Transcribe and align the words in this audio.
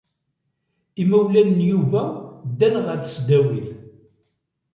Imawlan 1.01 1.49
n 1.59 1.59
Yuba 1.69 2.03
ddan 2.49 2.75
ɣer 2.85 2.97
tesdawit. 2.99 3.69